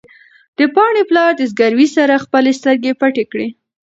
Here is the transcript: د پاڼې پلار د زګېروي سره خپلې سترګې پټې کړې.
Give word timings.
د 0.57 0.59
پاڼې 0.75 1.03
پلار 1.09 1.31
د 1.37 1.41
زګېروي 1.51 1.87
سره 1.97 2.23
خپلې 2.25 2.51
سترګې 2.59 2.91
پټې 2.99 3.23
کړې. 3.31 3.47